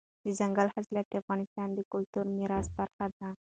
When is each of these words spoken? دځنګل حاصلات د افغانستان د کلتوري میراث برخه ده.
دځنګل 0.25 0.67
حاصلات 0.75 1.05
د 1.09 1.13
افغانستان 1.21 1.67
د 1.73 1.79
کلتوري 1.91 2.31
میراث 2.37 2.67
برخه 2.77 3.05
ده. 3.15 3.27